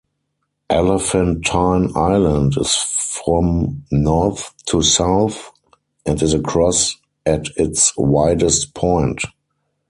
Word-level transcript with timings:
Elephantine 0.71 1.91
island 1.95 2.55
is 2.59 2.73
from 2.73 3.83
north 3.91 4.51
to 4.65 4.81
south, 4.81 5.51
and 6.07 6.19
is 6.23 6.33
across 6.33 6.97
at 7.27 7.45
its 7.55 7.93
widest 7.95 8.73
point. 8.73 9.21